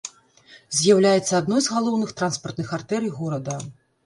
[0.77, 3.61] З'яўляецца адной з галоўных транспартных артэрый горада.